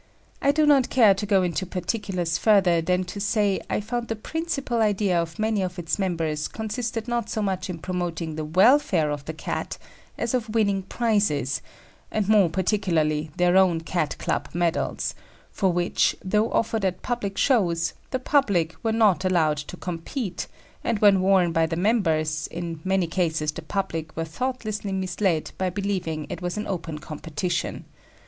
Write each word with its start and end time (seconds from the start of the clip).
I 0.41 0.51
do 0.51 0.65
not 0.65 0.89
care 0.89 1.13
to 1.13 1.27
go 1.27 1.43
into 1.43 1.63
particulars 1.63 2.39
further 2.39 2.81
than 2.81 3.03
to 3.03 3.19
say 3.19 3.61
I 3.69 3.81
found 3.81 4.07
the 4.07 4.15
principal 4.15 4.81
idea 4.81 5.21
of 5.21 5.37
many 5.37 5.61
of 5.61 5.77
its 5.77 5.99
members 5.99 6.47
consisted 6.47 7.07
not 7.07 7.29
so 7.29 7.43
much 7.43 7.69
in 7.69 7.77
promoting 7.77 8.33
the 8.33 8.43
welfare 8.43 9.11
of 9.11 9.23
the 9.25 9.33
Cat 9.33 9.77
as 10.17 10.33
of 10.33 10.55
winning 10.55 10.81
prizes, 10.81 11.61
and 12.09 12.27
more 12.27 12.49
particularly 12.49 13.29
their 13.37 13.55
own 13.55 13.81
Cat 13.81 14.17
Club 14.17 14.49
medals, 14.55 15.13
for 15.51 15.71
which, 15.71 16.15
though 16.25 16.51
offered 16.51 16.83
at 16.83 17.03
public 17.03 17.37
shows, 17.37 17.93
the 18.09 18.17
public 18.17 18.73
were 18.81 18.91
not 18.91 19.23
allowed 19.23 19.57
to 19.57 19.77
compete, 19.77 20.47
and 20.83 20.97
when 20.97 21.21
won 21.21 21.51
by 21.51 21.67
the 21.67 21.75
members, 21.75 22.47
in 22.47 22.79
many 22.83 23.05
cases 23.05 23.51
the 23.51 23.61
public 23.61 24.17
were 24.17 24.25
thoughtlessly 24.25 24.93
misled 24.93 25.51
by 25.59 25.69
believing 25.69 26.25
it 26.27 26.41
was 26.41 26.57
an 26.57 26.65
open 26.65 26.97
competition. 26.97 27.85